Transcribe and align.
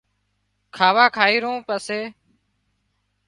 کاوا 0.75 1.05
کائي 1.15 1.37
رون 1.43 1.57
پسي 1.67 1.99